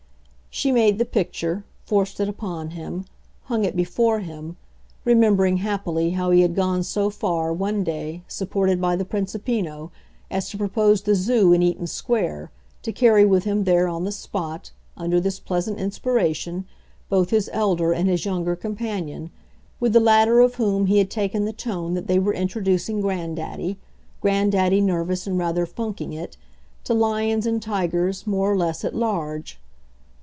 [0.53, 3.05] She made the picture, forced it upon him,
[3.43, 4.57] hung it before him;
[5.05, 9.91] remembering, happily, how he had gone so far, one day, supported by the Principino,
[10.29, 12.51] as to propose the Zoo in Eaton Square,
[12.81, 16.65] to carry with him there, on the spot, under this pleasant inspiration,
[17.07, 19.31] both his elder and his younger companion,
[19.79, 23.77] with the latter of whom he had taken the tone that they were introducing Granddaddy,
[24.19, 26.35] Granddaddy nervous and rather funking it,
[26.83, 29.57] to lions and tigers more or less at large.